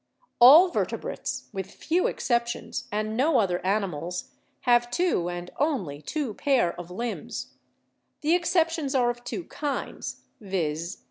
[0.39, 4.31] "All vertebrates, with few exceptions, and no other animals,
[4.61, 7.53] have two and only two pair of limbs.
[8.21, 10.97] The excep tions are of two kinds, viz.